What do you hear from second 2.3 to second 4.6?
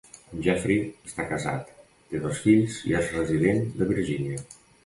fills i és resident de Virgínia.